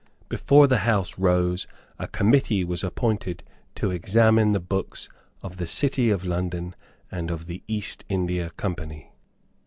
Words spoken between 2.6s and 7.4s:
was appointed to examine the books of the City of London and